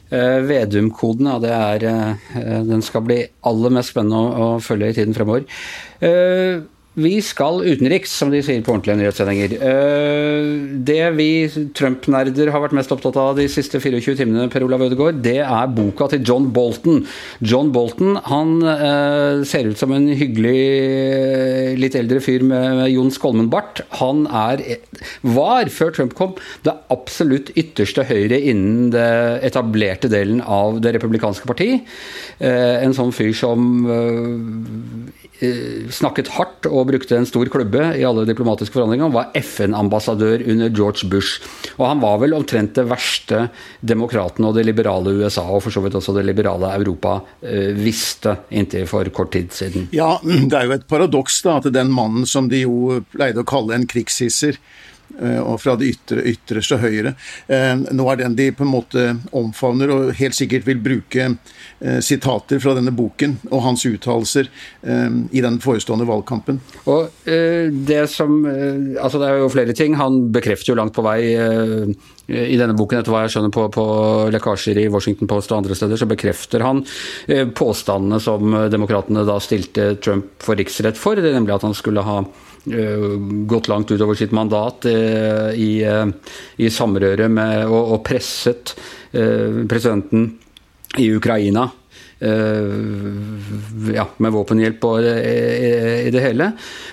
Uh, 0.10 0.42
Vedum-koden, 0.48 1.28
ja, 1.30 1.38
det 1.44 1.54
er, 1.54 1.84
uh, 2.34 2.62
den 2.66 2.82
skal 2.82 3.04
bli 3.06 3.20
aller 3.46 3.76
mest 3.76 3.94
spennende 3.94 4.18
å, 4.18 4.48
å 4.56 4.64
følge 4.64 4.90
i 4.90 4.96
tiden 4.98 5.14
fremover. 5.14 5.46
Uh, 6.02 6.66
vi 7.00 7.20
skal 7.24 7.62
utenriks, 7.64 8.12
som 8.20 8.32
de 8.34 8.42
sier 8.44 8.62
på 8.66 8.74
ordentlige 8.74 8.98
nyhetssendinger. 9.00 9.56
Eh, 9.70 10.50
det 10.88 11.02
vi 11.18 11.30
Trump-nerder 11.78 12.52
har 12.54 12.64
vært 12.64 12.76
mest 12.78 12.92
opptatt 12.94 13.18
av 13.20 13.38
de 13.40 13.48
siste 13.52 13.82
24 13.82 14.18
timene, 14.20 14.50
Per 14.52 14.66
Olav 14.66 14.84
Ødegaard, 14.88 15.22
det 15.26 15.40
er 15.44 15.74
boka 15.76 16.10
til 16.12 16.24
John 16.28 16.50
Bolton. 16.56 17.04
John 17.40 17.72
Bolton 17.76 18.20
han 18.28 18.56
eh, 18.64 19.44
ser 19.50 19.72
ut 19.72 19.80
som 19.80 19.94
en 19.96 20.10
hyggelig, 20.10 21.78
litt 21.80 21.98
eldre 22.00 22.22
fyr 22.24 22.46
med, 22.46 22.86
Jon 22.90 23.12
Skolmen-bart. 23.14 23.84
Han 24.00 24.26
er, 24.28 24.64
var, 25.26 25.70
før 25.74 25.96
Trump 25.96 26.16
kom, 26.20 26.36
det 26.66 26.76
absolutt 26.94 27.54
ytterste 27.60 28.06
høyre 28.10 28.40
innen 28.40 28.90
det 28.94 29.10
etablerte 29.48 30.12
delen 30.12 30.44
av 30.44 30.82
det 30.84 30.96
republikanske 30.98 31.48
parti. 31.50 31.72
Eh, 32.40 32.76
en 32.84 32.96
sånn 32.98 33.16
fyr 33.16 33.34
som 33.38 33.68
Eh, 35.40 35.88
snakket 35.88 36.34
hardt 36.36 36.68
og 36.68 36.89
brukte 36.90 37.18
en 37.18 37.28
stor 37.30 37.50
klubbe 37.52 37.84
i 37.98 38.04
alle 38.08 38.26
diplomatiske 38.28 38.76
forhandlinger. 38.76 39.12
Var 39.14 39.32
FN-ambassadør 39.40 40.44
under 40.50 40.74
George 40.74 41.10
Bush. 41.12 41.44
Og 41.78 41.86
han 41.88 42.04
var 42.04 42.20
vel 42.24 42.36
omtrent 42.38 42.76
det 42.78 42.88
verste 42.90 43.46
demokratene 43.80 44.50
og 44.50 44.58
det 44.58 44.66
liberale 44.68 45.14
USA, 45.22 45.46
og 45.48 45.64
for 45.66 45.76
så 45.76 45.84
vidt 45.86 45.98
også 46.00 46.16
det 46.18 46.26
liberale 46.28 46.74
Europa, 46.76 47.20
eh, 47.42 47.72
visste 47.78 48.40
inntil 48.50 48.88
for 48.90 49.08
kort 49.16 49.34
tid 49.36 49.54
siden. 49.56 49.90
Ja, 49.96 50.18
det 50.50 50.56
er 50.58 50.68
jo 50.68 50.78
et 50.78 50.88
paradoks 50.90 51.42
da, 51.46 51.60
at 51.60 51.72
den 51.74 51.94
mannen 51.94 52.28
som 52.30 52.50
de 52.52 52.66
jo 52.66 53.00
pleide 53.14 53.44
å 53.44 53.50
kalle 53.50 53.78
en 53.78 53.88
krigshisser, 53.90 54.60
og 55.20 55.60
fra 55.62 55.76
det 55.80 55.92
ytre, 55.94 56.24
ytterste 56.32 56.80
høyre. 56.80 57.14
Eh, 57.48 57.74
nå 57.76 58.08
er 58.12 58.22
den 58.22 58.38
de 58.38 58.50
på 58.56 58.66
en 58.66 58.72
måte 58.72 59.06
omfavner, 59.36 59.92
og 59.94 60.14
helt 60.20 60.38
sikkert 60.38 60.68
vil 60.68 60.82
bruke 60.84 61.26
eh, 61.28 62.00
sitater 62.06 62.62
fra 62.64 62.76
denne 62.78 62.94
boken 62.96 63.38
og 63.52 63.64
hans 63.66 63.86
uttalelser 63.88 64.50
i 64.80 65.42
den 65.44 65.58
forestående 65.62 66.06
valgkampen. 66.08 66.60
Og 66.90 67.10
det 67.26 68.02
som 68.12 68.38
Altså, 68.46 69.20
det 69.20 69.28
er 69.28 69.40
jo 69.42 69.50
flere 69.52 69.74
ting. 69.76 69.96
Han 70.00 70.32
bekrefter 70.34 70.72
jo 70.72 70.78
langt 70.80 70.96
på 70.96 71.04
vei 71.06 71.20
i 71.30 72.58
denne 72.60 72.76
boken, 72.78 73.00
etter 73.00 73.14
hva 73.14 73.24
jeg 73.26 73.34
skjønner 73.34 73.54
på, 73.54 73.66
på 73.74 73.86
lekkasjer 74.34 74.80
i 74.82 74.88
Washington 74.92 75.30
Post 75.30 75.54
og 75.54 75.60
andre 75.60 75.78
steder, 75.78 76.00
så 76.00 76.08
bekrefter 76.10 76.64
han 76.66 76.84
påstandene 77.58 78.22
som 78.24 78.56
demokratene 78.72 79.26
da 79.28 79.40
stilte 79.44 79.92
Trump 80.04 80.32
for 80.44 80.60
riksrett 80.60 81.00
for, 81.00 81.20
nemlig 81.20 81.58
at 81.58 81.68
han 81.68 81.78
skulle 81.78 82.06
ha 82.06 82.22
Eh, 82.24 82.49
gått 83.50 83.68
langt 83.68 83.92
utover 83.92 84.16
sitt 84.16 84.32
mandat 84.36 84.86
eh, 84.86 85.50
i, 85.58 85.72
eh, 85.84 86.06
i 86.58 86.70
samrøre 86.70 87.30
med 87.32 87.66
og, 87.68 87.96
og 87.96 88.04
presset 88.06 88.76
presidenten 89.10 90.28
i 91.02 91.08
Ukraina 91.18 91.64
ja, 92.22 94.04
med 94.22 94.34
våpenhjelp 94.36 94.84
og 94.86 95.00
i 95.02 96.12
det 96.14 96.22
hele. 96.22 96.52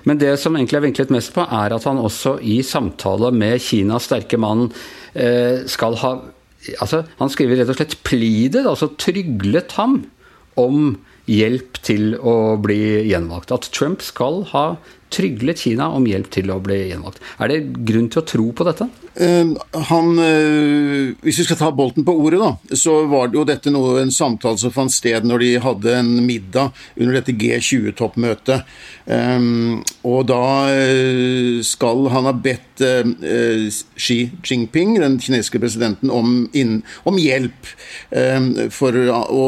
Men 0.08 0.20
det 0.22 0.30
som 0.40 0.56
egentlig 0.56 0.78
er 0.78 0.84
vinklet 0.86 1.12
mest 1.12 1.34
på, 1.34 1.44
er 1.44 1.74
at 1.76 1.84
han 1.84 2.00
også 2.00 2.38
i 2.40 2.62
samtale 2.64 3.28
med 3.36 3.60
Kinas 3.60 4.08
sterke 4.08 4.40
mann 4.40 4.70
skal 5.68 5.98
ha 6.00 6.14
altså, 6.80 7.02
Han 7.20 7.34
skriver 7.34 7.60
rett 7.60 7.74
og 7.74 7.76
slett 7.76 7.98
'pleaded', 8.00 8.64
altså 8.64 8.88
tryglet 8.96 9.76
ham 9.76 9.98
om 10.56 10.96
hjelp 11.30 11.80
til 11.86 12.14
å 12.18 12.56
bli 12.62 13.08
gjenvalgt. 13.10 13.54
At 13.54 13.70
Trump 13.74 14.04
skal 14.04 14.44
ha 14.52 14.66
tryglet 15.12 15.60
Kina 15.62 15.88
om 15.94 16.06
hjelp 16.08 16.28
til 16.34 16.50
å 16.50 16.58
bli 16.62 16.80
gjenvalgt. 16.90 17.20
Er 17.38 17.50
det 17.50 17.60
grunn 17.86 18.08
til 18.10 18.22
å 18.22 18.26
tro 18.26 18.46
på 18.56 18.66
dette? 18.66 18.88
Uh, 19.16 19.54
han, 19.88 20.10
uh, 20.18 21.14
hvis 21.24 21.38
vi 21.40 21.46
skal 21.46 21.60
ta 21.60 21.70
Bolten 21.72 22.04
på 22.04 22.14
ordet, 22.20 22.40
da, 22.42 22.76
så 22.76 22.98
var 23.08 23.30
det 23.30 23.38
jo 23.38 23.46
dette 23.48 23.72
noe, 23.72 23.94
en 24.02 24.12
samtale 24.12 24.60
som 24.60 24.74
fant 24.74 24.92
sted 24.92 25.24
når 25.24 25.44
de 25.44 25.52
hadde 25.62 25.94
en 26.02 26.10
middag 26.26 26.74
under 26.98 27.20
dette 27.20 27.36
G20-toppmøtet. 27.38 28.66
Um, 29.06 29.80
og 30.06 30.26
da 30.28 30.42
skal 31.64 32.08
han 32.10 32.26
ha 32.26 32.32
bedt 32.34 32.82
Xi 32.82 34.16
Jinping, 34.44 34.96
den 35.00 35.20
kinesiske 35.22 35.60
presidenten, 35.62 36.10
om, 36.12 36.48
inn, 36.56 36.80
om 37.08 37.16
hjelp 37.20 37.70
for 38.74 38.98
å 39.06 39.46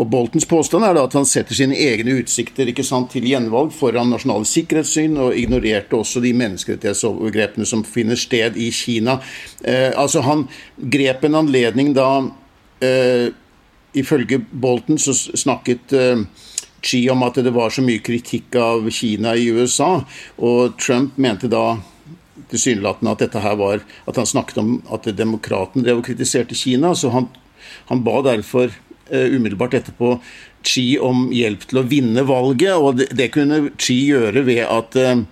og 0.00 0.08
Boltons 0.08 0.46
påstand 0.48 0.86
er 0.86 0.94
da 0.96 1.02
at 1.04 1.14
han 1.18 1.26
setter 1.28 1.56
sine 1.56 1.76
egne 1.76 2.14
utsikter 2.22 2.70
sant, 2.86 3.10
til 3.12 3.26
gjenvalg 3.28 3.72
foran 3.76 4.08
nasjonale 4.12 4.48
sikkerhetssyn, 4.48 5.18
og 5.20 5.36
ignorerte 5.36 5.98
også 5.98 6.22
de 6.24 6.32
menneskerettighetsovergrepene 6.40 7.68
som 7.68 7.84
finner 7.84 8.16
sted 8.16 8.56
i 8.56 8.70
Kina. 8.72 9.18
Eh, 9.60 9.90
altså 9.92 10.22
Han 10.24 10.46
grep 10.76 11.24
en 11.24 11.42
anledning 11.42 11.92
da 11.96 12.08
eh, 12.80 13.28
Ifølge 13.90 14.38
Bolton 14.38 15.00
så 15.02 15.12
snakket 15.12 15.92
eh, 15.98 16.20
Xi 16.80 17.02
om 17.10 17.24
at 17.26 17.40
det 17.42 17.52
var 17.52 17.72
så 17.74 17.82
mye 17.84 18.00
kritikk 18.00 18.54
av 18.56 18.86
Kina 18.94 19.34
i 19.36 19.50
USA, 19.50 19.98
og 20.38 20.78
Trump 20.80 21.18
mente 21.20 21.50
da 21.50 21.74
tilsynelatende 22.50 23.12
at 23.12 23.24
dette 23.26 23.42
her 23.42 23.58
var 23.60 23.82
At 24.08 24.16
han 24.16 24.26
snakket 24.26 24.58
om 24.62 24.78
at 24.90 25.04
demokraten 25.16 25.84
drev 25.84 26.00
og 26.00 26.06
kritiserte 26.06 26.56
Kina, 26.56 26.94
så 26.94 27.10
han, 27.12 27.28
han 27.90 28.06
ba 28.06 28.22
derfor 28.24 28.72
umiddelbart 29.10 29.74
etterpå 29.78 30.14
Xi 30.66 30.98
om 31.00 31.28
hjelp 31.32 31.64
til 31.70 31.80
å 31.80 31.86
vinne 31.88 32.24
valget. 32.28 32.74
og 32.76 33.00
Det, 33.00 33.30
kunne 33.34 33.70
Xi 33.80 33.96
gjøre 34.10 34.44
ved 34.46 34.62
at, 34.66 34.96
eh, 34.96 35.24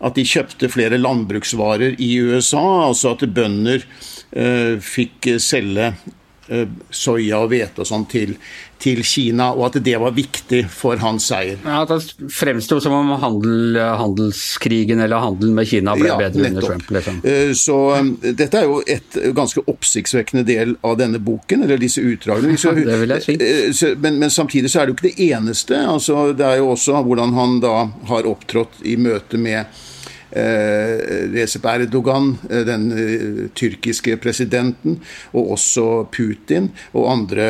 at, 0.00 0.18
de 0.18 0.26
kjøpte 0.26 0.70
flere 0.72 1.00
landbruksvarer 1.00 1.96
i 2.02 2.10
USA. 2.20 2.64
Altså 2.88 3.14
at 3.14 3.26
bønder 3.34 3.86
uh, 4.36 4.76
fikk 4.82 5.36
selge 5.42 5.94
soya 6.92 7.38
og 7.40 7.54
hvete 7.54 7.80
og 7.80 7.88
sånn 7.88 8.02
til, 8.10 8.34
til 8.84 9.00
Kina, 9.06 9.50
og 9.54 9.68
at 9.70 9.78
det 9.84 9.94
var 10.00 10.12
viktig 10.14 10.64
for 10.72 11.00
hans 11.00 11.28
seier. 11.30 11.60
Ja, 11.64 11.82
at 11.82 11.92
Det 11.94 12.28
fremsto 12.32 12.80
som 12.82 12.94
om 12.96 13.12
handel, 13.22 13.78
handelskrigen 13.98 15.00
eller 15.00 15.22
handelen 15.22 15.54
med 15.56 15.68
Kina 15.70 15.96
ble 15.98 16.10
ja, 16.10 16.18
bedre 16.20 16.50
under 16.50 16.68
Trump. 16.68 16.90
Liksom. 16.96 17.20
Eh, 17.24 17.54
så 17.58 17.78
um, 17.98 18.12
dette 18.22 18.60
er 18.60 18.68
jo 18.68 18.80
et 18.86 19.18
ganske 19.36 19.64
oppsiktsvekkende 19.70 20.44
del 20.48 20.76
av 20.84 20.98
denne 21.00 21.20
boken, 21.22 21.64
eller 21.64 21.80
disse 21.80 22.04
utdragene. 22.04 22.58
det 22.90 23.00
vil 23.00 23.16
jeg 23.16 23.26
si. 23.26 23.38
Eh, 23.40 23.96
men, 24.00 24.20
men, 24.20 24.32
samtidig 24.34 24.72
så 24.72 24.82
er 24.82 24.86
det 24.86 24.94
jo 24.94 25.00
ikke 25.00 25.10
det 25.10 25.30
eneste. 25.32 25.80
Altså, 25.94 26.28
det 26.36 26.46
er 26.46 26.60
jo 26.60 26.72
også 26.74 27.00
hvordan 27.06 27.34
han 27.38 27.58
da 27.64 27.74
har 28.10 28.28
opptrådt 28.28 28.82
i 28.84 28.98
møte 29.00 29.40
med 29.40 29.64
Eh, 29.64 29.93
Recep 30.34 31.66
Erdogan, 31.70 32.32
eh, 32.50 32.62
den 32.66 32.86
eh, 32.92 33.40
tyrkiske 33.54 34.16
presidenten, 34.22 34.98
og 35.32 35.54
også 35.56 35.86
Putin 36.14 36.70
og 36.92 37.10
andre 37.12 37.48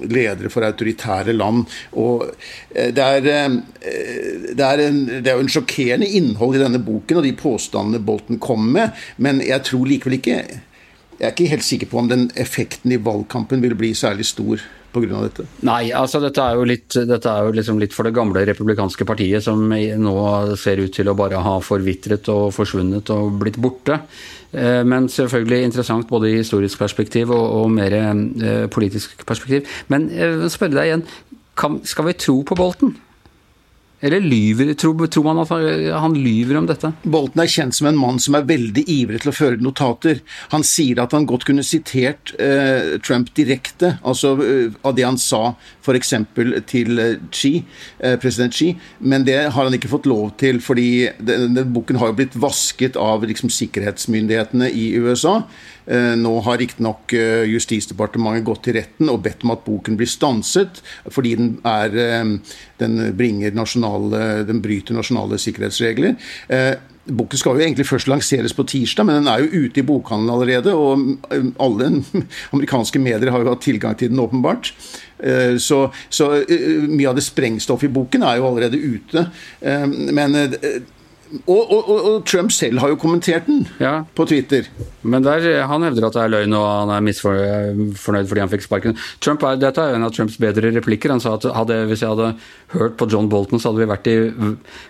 ledere 0.00 0.50
for 0.52 0.66
autoritære 0.66 1.32
land. 1.36 1.64
Og 1.92 2.26
det 2.70 3.04
er, 3.04 3.20
det 3.20 4.64
er, 4.64 4.82
en, 4.86 4.98
det 5.08 5.30
er 5.30 5.38
en 5.40 5.50
sjokkerende 5.50 6.08
innhold 6.08 6.56
i 6.58 6.62
denne 6.62 6.82
boken 6.84 7.20
og 7.20 7.26
de 7.26 7.36
påstandene 7.36 8.02
Bolten 8.04 8.40
kom 8.42 8.68
med, 8.74 8.96
men 9.18 9.40
jeg 9.44 9.64
tror 9.68 9.88
likevel 9.88 10.20
ikke 10.20 10.42
jeg 11.20 11.26
er 11.26 11.34
ikke 11.34 11.50
helt 11.50 11.64
sikker 11.66 11.88
på 11.90 11.98
om 12.00 12.06
den 12.08 12.30
effekten 12.40 12.94
i 12.94 12.96
valgkampen 13.04 13.60
vil 13.60 13.74
bli 13.76 13.90
særlig 13.92 14.24
stor 14.24 14.62
pga. 14.94 15.22
dette? 15.26 15.46
Nei, 15.66 15.92
altså 15.96 16.20
dette 16.22 16.42
er 16.42 16.58
jo, 16.58 16.66
litt, 16.68 16.98
dette 17.08 17.30
er 17.30 17.46
jo 17.46 17.54
liksom 17.56 17.80
litt 17.82 17.94
for 17.96 18.08
det 18.08 18.14
gamle 18.16 18.44
republikanske 18.48 19.06
partiet, 19.08 19.44
som 19.44 19.68
nå 19.70 20.14
ser 20.60 20.82
ut 20.82 20.94
til 20.94 21.10
å 21.10 21.16
bare 21.18 21.40
ha 21.42 21.56
forvitret 21.64 22.28
og 22.32 22.50
forsvunnet 22.56 23.12
og 23.14 23.40
blitt 23.42 23.60
borte. 23.60 24.00
Eh, 24.52 24.82
men 24.86 25.08
selvfølgelig 25.08 25.68
interessant 25.68 26.08
både 26.10 26.30
i 26.30 26.40
historisk 26.40 26.80
perspektiv 26.82 27.30
og, 27.30 27.44
og 27.60 27.70
mer 27.74 27.94
eh, 27.94 28.66
politisk 28.72 29.22
perspektiv. 29.26 29.68
Men 29.88 30.10
jeg 30.14 30.40
vil 30.40 30.50
spørre 30.52 30.78
deg 30.78 30.90
igjen, 30.90 31.06
kan, 31.60 31.80
skal 31.84 32.08
vi 32.08 32.18
tro 32.18 32.40
på 32.46 32.58
Bolten? 32.58 32.96
Eller 34.00 34.20
lyver, 34.24 34.72
tror, 34.80 35.06
tror, 35.06 35.24
man 35.26 35.42
at 35.42 35.50
han 36.00 36.14
lyver 36.16 36.56
om 36.56 36.68
dette? 36.68 36.92
Bolten 37.02 37.42
er 37.42 37.50
kjent 37.52 37.76
som 37.76 37.90
en 37.90 37.98
mann 38.00 38.20
som 38.22 38.36
er 38.38 38.46
veldig 38.48 38.84
ivrig 38.88 39.20
til 39.20 39.32
å 39.32 39.36
føre 39.36 39.60
notater. 39.60 40.22
Han 40.54 40.64
sier 40.64 41.02
at 41.02 41.12
han 41.16 41.28
godt 41.28 41.44
kunne 41.48 41.64
sitert 41.66 42.32
eh, 42.40 42.96
Trump 43.04 43.32
direkte, 43.36 43.98
altså 44.00 44.32
eh, 44.40 44.78
av 44.86 44.96
det 44.96 45.04
han 45.04 45.20
sa 45.20 45.42
f.eks. 45.84 46.14
til 46.70 47.02
eh, 47.02 47.18
Xi, 47.28 47.52
eh, 48.00 48.16
president 48.20 48.56
Xi, 48.56 48.72
men 49.04 49.26
det 49.28 49.38
har 49.52 49.60
han 49.60 49.76
ikke 49.76 49.92
fått 49.92 50.08
lov 50.08 50.32
til, 50.40 50.62
fordi 50.64 51.10
denne 51.20 51.66
boken 51.68 52.00
har 52.00 52.12
jo 52.12 52.20
blitt 52.22 52.38
vasket 52.40 52.96
av 53.00 53.26
liksom, 53.28 53.52
sikkerhetsmyndighetene 53.52 54.72
i 54.72 54.94
USA. 54.96 55.42
Eh, 55.90 56.14
nå 56.14 56.32
har 56.46 56.60
riktignok 56.60 57.12
eh, 57.18 57.48
Justisdepartementet 57.50 58.44
gått 58.46 58.62
til 58.68 58.76
retten 58.76 59.08
og 59.10 59.24
bedt 59.24 59.42
om 59.46 59.54
at 59.56 59.64
boken 59.64 59.96
blir 59.98 60.10
stanset, 60.10 60.82
fordi 61.10 61.32
den, 61.40 61.48
er, 61.66 61.96
eh, 61.98 62.58
den, 62.80 62.96
nasjonale, 63.56 64.44
den 64.48 64.62
bryter 64.64 64.96
nasjonale 64.96 65.38
sikkerhetsregler. 65.40 66.16
Boken 67.10 67.40
skal 67.40 67.56
jo 67.56 67.64
egentlig 67.64 67.86
først 67.88 68.10
lanseres 68.10 68.54
på 68.54 68.64
tirsdag, 68.68 69.06
men 69.08 69.20
den 69.20 69.30
er 69.32 69.42
jo 69.42 69.64
ute 69.64 69.80
i 69.80 69.86
bokhandelen 69.86 70.34
allerede. 70.34 70.74
Og 70.76 71.56
alle 71.62 71.90
amerikanske 72.54 73.02
medier 73.02 73.32
har 73.32 73.42
jo 73.42 73.52
hatt 73.54 73.64
tilgang 73.64 73.96
til 73.98 74.12
den, 74.12 74.20
åpenbart. 74.22 74.72
Så, 75.60 75.80
så 76.08 76.30
mye 76.88 77.10
av 77.10 77.18
det 77.18 77.26
sprengstoffet 77.26 77.90
i 77.90 77.92
boken 77.92 78.24
er 78.24 78.38
jo 78.38 78.48
allerede 78.50 78.80
ute. 78.80 79.26
Men 80.12 80.38
og, 81.30 81.70
og, 81.70 81.90
og, 81.90 82.14
Trump 82.26 82.50
selv 82.50 82.80
har 82.82 82.90
jo 82.90 82.96
kommentert 82.98 83.46
den 83.46 83.62
ja. 83.78 84.00
på 84.16 84.24
Twitter. 84.26 84.66
Men 85.06 85.22
der, 85.22 85.44
han 85.70 85.84
hevder 85.86 86.08
at 86.08 86.16
det 86.16 86.22
er 86.24 86.32
løgn, 86.32 86.56
og 86.58 86.64
han 86.66 86.92
er 86.96 87.04
misfornøyd 87.06 88.30
fordi 88.30 88.42
han 88.42 88.50
fikk 88.50 88.64
sparken. 88.66 88.96
Trump 89.22 89.44
er, 89.46 89.60
dette 89.60 89.82
er 89.82 89.94
en 89.94 90.06
av 90.06 90.14
Trumps 90.16 90.40
bedre 90.42 90.72
replikker. 90.74 91.12
Han 91.14 91.22
sa 91.22 91.36
at 91.38 91.46
hadde, 91.54 91.76
hvis 91.90 92.02
jeg 92.02 92.10
hadde 92.10 92.32
hørt 92.74 92.96
på 92.98 93.08
John 93.12 93.30
Bolton, 93.30 93.62
så 93.62 93.70
hadde 93.70 93.84
vi 93.84 93.90
vært 93.92 94.10
i 94.10 94.16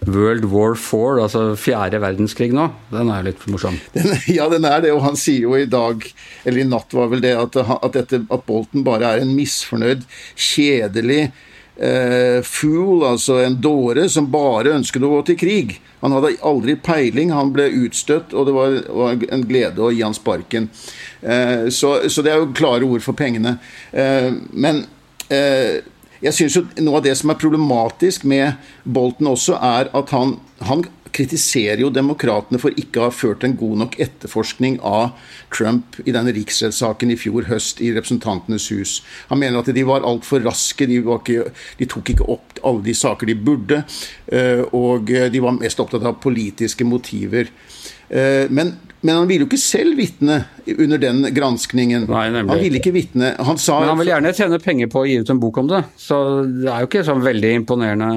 World 0.09 0.49
War 0.52 0.73
IV, 0.78 1.20
altså 1.26 1.44
fjerde 1.61 2.00
verdenskrig 2.02 2.50
nå. 2.56 2.70
Den 2.94 3.12
er 3.12 3.28
litt 3.28 3.44
morsom. 3.50 3.76
Den, 3.97 4.14
ja, 4.38 4.49
den 4.52 4.64
er 4.68 4.80
det, 4.85 4.94
og 4.97 5.04
han 5.04 5.20
sier 5.20 5.44
jo 5.44 5.59
i 5.59 5.68
dag, 5.68 6.09
eller 6.47 6.64
i 6.64 6.68
natt 6.68 6.97
var 6.97 7.12
vel 7.12 7.25
det, 7.25 7.37
at, 7.37 7.61
at, 7.61 7.92
dette, 7.97 8.25
at 8.25 8.49
Bolton 8.49 8.87
bare 8.87 9.12
er 9.12 9.25
en 9.26 9.37
misfornøyd, 9.37 10.09
kjedelig 10.40 11.26
eh, 11.81 12.41
fool, 12.45 13.05
altså 13.07 13.41
en 13.45 13.57
dåre 13.61 14.07
som 14.13 14.29
bare 14.31 14.77
ønsket 14.77 15.05
å 15.05 15.13
gå 15.15 15.21
til 15.31 15.39
krig. 15.41 15.77
Han 16.01 16.15
hadde 16.17 16.37
aldri 16.47 16.77
peiling, 16.81 17.33
han 17.35 17.53
ble 17.55 17.69
utstøtt, 17.83 18.35
og 18.35 18.49
det 18.49 18.57
var, 18.57 18.77
var 18.89 19.25
en 19.33 19.47
glede 19.49 19.85
å 19.85 19.93
gi 19.93 20.05
han 20.05 20.17
sparken. 20.17 20.71
Eh, 21.21 21.69
så, 21.73 21.97
så, 22.09 22.25
det 22.25 22.35
er 22.35 22.43
jo 22.43 22.53
klare 22.57 22.89
ord 22.89 23.05
for 23.05 23.17
pengene. 23.17 23.57
Eh, 23.93 24.31
men 24.53 24.85
eh, 25.33 25.81
jeg 26.21 26.37
syns 26.37 26.57
jo 26.57 26.65
noe 26.85 27.01
av 27.01 27.05
det 27.07 27.17
som 27.17 27.33
er 27.33 27.41
problematisk 27.41 28.27
med 28.29 28.61
Bolten 28.85 29.29
også, 29.31 29.57
er 29.57 29.93
at 29.97 30.13
han, 30.17 30.37
han 30.69 30.85
kritiserer 31.17 31.83
jo 31.85 31.90
demokratene 31.95 32.61
for 32.62 32.75
ikke 32.81 33.00
å 33.00 33.09
ha 33.09 33.14
ført 33.14 33.45
en 33.47 33.57
god 33.59 33.83
nok 33.85 33.97
etterforskning 34.02 34.79
av 34.87 35.17
Trump 35.55 35.99
i 36.05 36.14
denne 36.14 36.35
riksrettssaken 36.37 37.14
i 37.14 37.19
fjor 37.21 37.49
høst 37.50 37.83
i 37.85 37.93
Representantenes 37.97 38.71
hus. 38.75 38.99
Han 39.31 39.43
mener 39.43 39.61
at 39.61 39.73
de 39.75 39.87
var 39.87 40.07
altfor 40.07 40.45
raske, 40.47 40.88
de, 40.90 41.00
var 41.07 41.23
ikke, 41.23 41.50
de, 41.81 41.88
tok 41.90 42.14
ikke 42.14 42.29
opp 42.31 42.61
alle 42.67 42.85
de 42.87 42.95
saker 42.97 43.31
de 43.31 43.38
burde, 43.38 43.83
eh, 44.33 44.62
og 44.76 45.11
de 45.11 45.43
var 45.43 45.59
mest 45.59 45.81
opptatt 45.83 46.07
av 46.07 46.21
politiske 46.23 46.87
motiver. 46.87 47.50
Eh, 48.11 48.47
men, 48.50 48.75
men 49.00 49.17
han 49.17 49.29
ville 49.31 49.47
jo 49.47 49.49
ikke 49.49 49.62
selv 49.62 49.99
vitne 50.00 50.43
under 50.76 51.00
den 51.00 51.23
granskningen. 51.35 52.09
Nei, 52.11 52.25
han 52.35 52.50
ville 52.59 52.81
ikke 52.81 52.95
vitne. 52.95 53.35
Han 53.38 53.61
sa 53.61 53.79
Men 53.81 53.95
han 53.95 54.00
vil 54.02 54.12
gjerne 54.12 54.33
tjene 54.37 54.62
penger 54.62 54.90
på 54.93 55.05
å 55.05 55.09
gi 55.09 55.21
ut 55.23 55.31
en 55.31 55.43
bok 55.43 55.61
om 55.62 55.71
det, 55.71 55.85
så 56.00 56.23
det 56.45 56.71
er 56.71 56.83
jo 56.83 56.90
ikke 56.90 57.07
sånn 57.07 57.23
veldig 57.25 57.52
imponerende. 57.62 58.11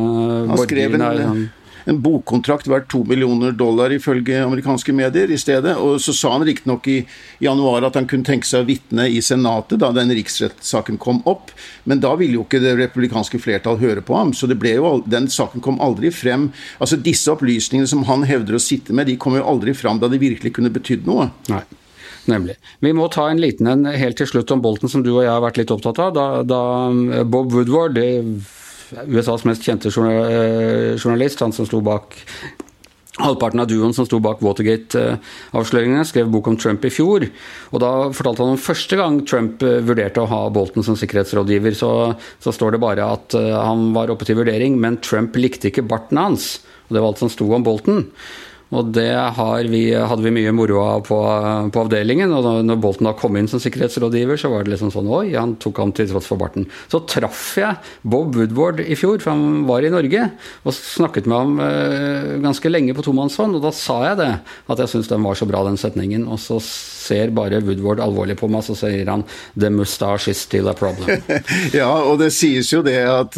Han 0.50 0.64
skrev 0.66 0.98
en, 0.98 1.46
en 1.86 2.00
bokkontrakt 2.04 2.68
verdt 2.68 2.90
to 2.92 3.04
millioner 3.08 3.52
dollar, 3.52 3.94
ifølge 3.94 4.44
amerikanske 4.44 4.94
medier, 4.96 5.32
i 5.32 5.38
stedet. 5.40 5.76
Og 5.78 6.00
så 6.02 6.14
sa 6.16 6.34
han 6.36 6.46
riktignok 6.48 6.88
i 6.92 7.00
januar 7.44 7.88
at 7.88 8.00
han 8.00 8.08
kunne 8.10 8.28
tenke 8.28 8.48
seg 8.48 8.64
å 8.64 8.70
vitne 8.70 9.08
i 9.12 9.22
Senatet 9.24 9.82
da 9.84 9.92
den 9.96 10.14
riksrettssaken 10.16 11.00
kom 11.02 11.22
opp, 11.30 11.52
men 11.90 12.02
da 12.04 12.14
ville 12.20 12.40
jo 12.40 12.48
ikke 12.48 12.62
det 12.64 12.76
republikanske 12.80 13.42
flertall 13.42 13.80
høre 13.82 14.04
på 14.06 14.18
ham. 14.18 14.34
Så 14.34 14.50
jo, 14.50 14.96
den 15.06 15.30
saken 15.32 15.64
kom 15.64 15.80
aldri 15.84 16.12
frem. 16.14 16.52
Altså 16.80 17.00
Disse 17.04 17.32
opplysningene 17.34 17.90
som 17.90 18.06
han 18.08 18.26
hevder 18.28 18.58
å 18.58 18.64
sitte 18.64 18.94
med, 18.96 19.08
de 19.08 19.20
kom 19.20 19.38
jo 19.38 19.46
aldri 19.48 19.76
frem 19.76 20.00
da 20.00 20.10
de 20.12 20.22
virkelig 20.22 20.54
kunne 20.56 20.74
betydd 20.74 21.08
noe. 21.10 21.32
Nei. 21.52 21.64
Nemlig. 22.26 22.56
Vi 22.80 22.94
må 22.96 23.10
ta 23.12 23.28
en 23.30 23.42
liten 23.42 23.68
en 23.68 23.86
helt 23.86 24.16
til 24.20 24.30
slutt 24.30 24.52
om 24.56 24.62
Bolten, 24.64 24.88
som 24.92 25.04
du 25.04 25.12
og 25.12 25.24
jeg 25.26 25.32
har 25.32 25.44
vært 25.44 25.60
litt 25.60 25.74
opptatt 25.76 26.00
av. 26.00 26.14
Da, 26.16 26.28
da 26.48 27.24
Bob 27.28 27.52
Woodward, 27.52 28.00
USAs 29.08 29.46
mest 29.48 29.66
kjente 29.66 29.92
journalist, 29.94 31.42
han 31.42 31.56
som 31.56 31.68
sto 31.70 31.82
bak 31.84 32.18
Halvparten 33.22 33.62
av 33.62 33.68
duoen 33.70 33.92
som 33.94 34.08
sto 34.08 34.18
bak 34.24 34.40
Watergate-avsløringene, 34.42 36.02
skrev 36.10 36.32
bok 36.34 36.48
om 36.50 36.56
Trump 36.58 36.86
i 36.88 36.90
fjor. 36.90 37.28
og 37.70 37.84
Da 37.84 37.92
fortalte 38.10 38.42
han 38.42 38.56
om 38.56 38.62
første 38.62 38.98
gang 38.98 39.20
Trump 39.30 39.62
eh, 39.62 39.84
vurderte 39.86 40.24
å 40.24 40.30
ha 40.32 40.40
Bolton 40.50 40.86
som 40.86 40.98
sikkerhetsrådgiver. 40.98 41.78
Så, 41.78 41.92
så 42.42 42.54
står 42.56 42.74
det 42.74 42.82
bare 42.82 43.06
at 43.14 43.38
eh, 43.38 43.52
han 43.54 43.92
var 43.94 44.10
oppe 44.10 44.26
til 44.26 44.40
vurdering, 44.42 44.80
men 44.82 44.98
Trump 45.06 45.38
likte 45.38 45.70
ikke 45.70 45.86
barten 45.86 46.18
hans. 46.18 46.56
og 46.88 46.98
Det 46.98 47.04
var 47.04 47.14
alt 47.14 47.22
som 47.22 47.30
sto 47.30 47.52
om 47.54 47.68
Bolton. 47.68 48.02
Og 48.74 48.90
det 48.96 49.12
vi, 49.70 49.84
hadde 49.94 50.24
vi 50.26 50.34
mye 50.34 50.54
moro 50.56 50.80
av 50.82 51.04
på, 51.06 51.18
på, 51.74 51.84
avdelingen. 51.86 52.34
Og 52.34 52.64
når 52.66 52.80
Bolten 52.82 53.08
da 53.08 53.14
kom 53.18 53.38
inn 53.38 53.50
som 53.52 53.62
sikkerhetsrådgiver, 53.62 54.40
så 54.40 54.50
var 54.54 54.66
det 54.66 54.74
liksom 54.74 54.92
sånn 54.94 55.12
Oi, 55.14 55.36
han 55.36 55.56
tok 55.62 55.82
ham 55.84 55.94
til 55.96 56.10
tross 56.10 56.30
for 56.30 56.42
barten. 56.42 56.66
Så 56.92 57.04
traff 57.10 57.44
jeg 57.60 57.78
Bob 58.02 58.38
Woodward 58.40 58.82
i 58.82 58.98
fjor, 58.98 59.20
for 59.22 59.36
han 59.36 59.68
var 59.70 59.86
i 59.86 59.92
Norge, 59.94 60.26
og 60.64 60.78
snakket 60.78 61.30
med 61.30 61.38
ham 61.38 61.62
eh, 61.62 62.32
ganske 62.44 62.72
lenge 62.72 62.96
på 62.98 63.06
tomannshånd. 63.06 63.60
Og 63.60 63.66
da 63.68 63.74
sa 63.76 64.00
jeg 64.10 64.22
det, 64.24 64.32
at 64.42 64.84
jeg 64.84 64.94
syntes 64.96 65.12
den 65.12 65.28
var 65.28 65.38
så 65.38 65.50
bra, 65.50 65.62
den 65.68 65.80
setningen. 65.80 66.26
Og 66.32 66.42
så 66.42 66.58
ser 66.64 67.34
bare 67.36 67.62
Woodward 67.62 68.02
alvorlig 68.04 68.40
på 68.40 68.50
meg, 68.52 68.66
så 68.66 68.78
sier 68.80 69.12
han 69.12 69.26
'The 69.54 69.70
mustache 69.70 70.32
is 70.32 70.42
still 70.42 70.72
a 70.72 70.76
problem'. 70.78 71.22
ja, 71.80 71.92
og 71.92 72.18
det 72.24 72.32
sies 72.34 72.72
jo 72.74 72.82
det 72.86 72.98
at, 73.06 73.38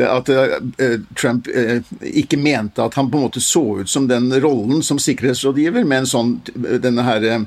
at 0.00 0.32
uh, 0.32 0.98
Trump 1.14 1.46
uh, 1.52 1.78
ikke 2.02 2.40
mente 2.40 2.82
at 2.82 2.96
han 2.98 3.10
på 3.12 3.20
en 3.20 3.26
måte 3.28 3.42
så 3.44 3.62
ut 3.82 3.90
som 3.90 4.08
den 4.10 4.32
rollen 4.40 4.55
rollen 4.56 4.82
som 4.86 5.00
sikkerhetsrådgiver 5.02 5.84
med 5.86 6.04
en 6.04 6.08
sånn, 6.10 6.32
denne 6.82 7.04
her 7.06 7.26
eh, 7.28 7.44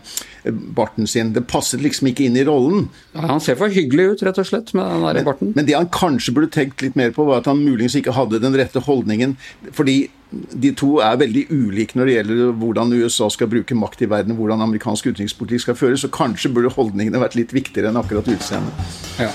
barten 0.77 1.09
sin. 1.09 1.33
Det 1.35 1.47
passet 1.49 1.83
liksom 1.83 2.11
ikke 2.11 2.27
inn 2.29 2.37
i 2.39 2.45
rollen. 2.47 2.87
Ja, 3.15 3.25
han 3.33 3.43
ser 3.43 3.59
for 3.59 3.73
hyggelig 3.73 4.13
ut, 4.13 4.23
rett 4.27 4.39
og 4.41 4.47
slett, 4.47 4.71
med 4.77 4.85
den 4.85 5.07
der 5.07 5.27
barten. 5.27 5.51
Men 5.57 5.67
det 5.67 5.77
han 5.77 5.91
kanskje 5.93 6.35
burde 6.37 6.53
tenkt 6.53 6.85
litt 6.85 6.97
mer 6.99 7.11
på, 7.15 7.25
var 7.27 7.43
at 7.43 7.49
han 7.51 7.61
muligens 7.65 7.97
ikke 7.99 8.15
hadde 8.17 8.41
den 8.43 8.57
rette 8.57 8.85
holdningen. 8.85 9.37
fordi 9.73 10.09
de 10.29 10.69
to 10.77 10.99
er 11.01 11.17
veldig 11.17 11.47
ulike 11.49 11.97
når 11.97 12.05
det 12.05 12.15
gjelder 12.15 12.51
hvordan 12.61 12.93
USA 13.01 13.29
skal 13.33 13.49
bruke 13.49 13.77
makt 13.77 14.03
i 14.05 14.09
verden, 14.11 14.37
hvordan 14.37 14.61
amerikansk 14.61 15.09
utenrikspolitikk 15.09 15.65
skal 15.65 15.79
føres, 15.79 16.05
så 16.05 16.11
kanskje 16.13 16.53
burde 16.53 16.73
holdningene 16.75 17.21
vært 17.21 17.37
litt 17.39 17.55
viktigere 17.55 17.89
enn 17.89 17.97
akkurat 17.97 18.29
utseendet. 18.29 18.99
Ja. 19.17 19.31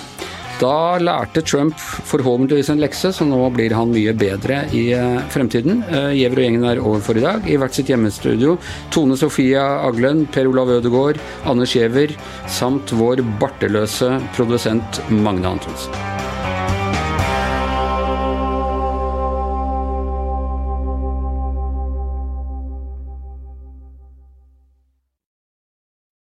Da 0.61 0.99
lærte 1.02 1.42
Trump 1.42 1.78
forhåpentligvis 1.78 2.70
en 2.73 2.82
lekse, 2.82 3.11
så 3.16 3.26
nå 3.26 3.40
blir 3.54 3.75
han 3.75 3.92
mye 3.92 4.14
bedre 4.16 4.62
i 4.76 4.84
eh, 4.96 5.20
fremtiden. 5.34 5.82
Gjever 6.14 6.40
og 6.40 6.46
gjengen 6.46 6.68
er 6.70 6.82
over 6.82 7.02
for 7.04 7.18
i 7.18 7.25
dag. 7.25 7.49
I 7.50 7.58
hvert 7.61 7.75
sitt 7.76 7.90
hjemmestudio 7.90 8.56
Tone 8.94 9.18
Sofia 9.20 9.64
Aglen, 9.84 10.25
Per 10.30 10.50
Olav 10.50 10.70
Ødegaard, 10.78 11.20
Anders 11.44 11.75
Giæver 11.75 12.14
samt 12.50 12.94
vår 12.94 13.25
barteløse 13.42 14.14
produsent 14.37 15.02
Magne 15.11 15.56
Antonsen. 15.56 16.24